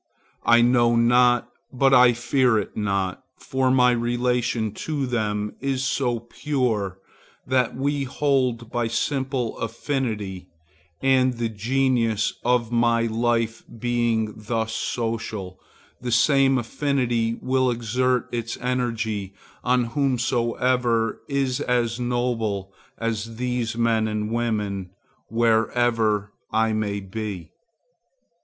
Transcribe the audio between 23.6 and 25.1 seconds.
men and women,